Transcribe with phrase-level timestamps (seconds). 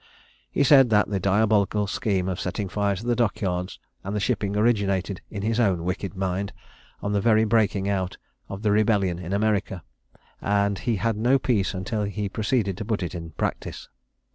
[0.49, 4.19] He said that the diabolical scheme of setting fire to the dock yards and the
[4.19, 6.53] shipping originated in his own wicked mind,
[7.03, 8.17] on the very breaking out
[8.49, 9.83] of the rebellion in America;
[10.41, 13.89] and he had no peace until he proceeded to put it in practice.